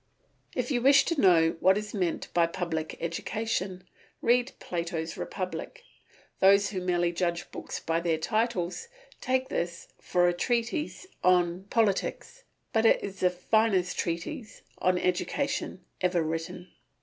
[0.55, 3.83] If you wish to know what is meant by public education,
[4.19, 5.83] read Plato's Republic.
[6.39, 8.87] Those who merely judge books by their titles
[9.21, 15.85] take this for a treatise on politics, but it is the finest treatise on education
[16.01, 16.71] ever written.